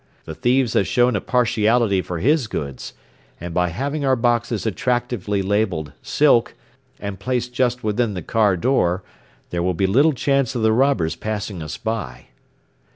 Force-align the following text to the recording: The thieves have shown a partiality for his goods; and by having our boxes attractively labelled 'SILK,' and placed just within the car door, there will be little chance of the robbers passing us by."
The 0.25 0.33
thieves 0.33 0.73
have 0.73 0.87
shown 0.87 1.15
a 1.15 1.21
partiality 1.21 2.01
for 2.01 2.17
his 2.17 2.47
goods; 2.47 2.93
and 3.39 3.53
by 3.53 3.69
having 3.69 4.03
our 4.03 4.15
boxes 4.15 4.65
attractively 4.65 5.43
labelled 5.43 5.91
'SILK,' 6.01 6.55
and 6.99 7.19
placed 7.19 7.53
just 7.53 7.83
within 7.83 8.15
the 8.15 8.23
car 8.23 8.57
door, 8.57 9.03
there 9.51 9.61
will 9.61 9.75
be 9.75 9.85
little 9.85 10.13
chance 10.13 10.55
of 10.55 10.63
the 10.63 10.73
robbers 10.73 11.15
passing 11.15 11.61
us 11.61 11.77
by." 11.77 12.29